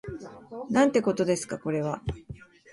[0.71, 2.01] なんてことですかこれは